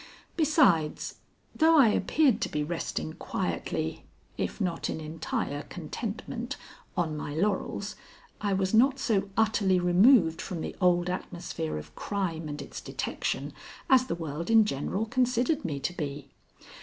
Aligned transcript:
Besides, 0.35 1.19
though 1.55 1.77
I 1.77 1.89
appeared 1.89 2.41
to 2.41 2.49
be 2.49 2.63
resting 2.63 3.13
quietly, 3.13 4.03
if 4.35 4.59
not 4.59 4.89
in 4.89 4.99
entire 4.99 5.61
contentment, 5.61 6.57
on 6.97 7.15
my 7.15 7.35
laurels, 7.35 7.95
I 8.41 8.53
was 8.53 8.73
not 8.73 8.97
so 8.97 9.29
utterly 9.37 9.79
removed 9.79 10.41
from 10.41 10.61
the 10.61 10.75
old 10.81 11.07
atmosphere 11.07 11.77
of 11.77 11.93
crime 11.95 12.49
and 12.49 12.63
its 12.63 12.81
detection 12.81 13.53
as 13.91 14.07
the 14.07 14.15
world 14.15 14.49
in 14.49 14.65
general 14.65 15.05
considered 15.05 15.63
me 15.63 15.79
to 15.81 15.93
be. 15.93 16.31